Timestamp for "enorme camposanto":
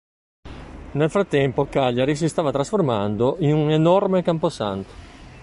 3.69-4.89